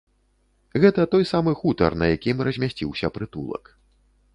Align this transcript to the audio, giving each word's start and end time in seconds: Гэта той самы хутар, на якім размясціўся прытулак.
Гэта 0.85 1.05
той 1.11 1.27
самы 1.33 1.55
хутар, 1.61 1.91
на 2.03 2.11
якім 2.15 2.45
размясціўся 2.51 3.15
прытулак. 3.21 3.63